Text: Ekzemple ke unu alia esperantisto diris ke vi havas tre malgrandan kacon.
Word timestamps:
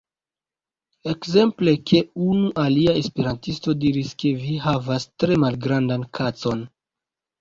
Ekzemple 1.11 1.73
ke 1.91 1.99
unu 2.29 2.49
alia 2.63 2.95
esperantisto 3.01 3.77
diris 3.85 4.15
ke 4.23 4.33
vi 4.47 4.57
havas 4.65 5.07
tre 5.25 5.39
malgrandan 5.45 6.09
kacon. 6.21 6.65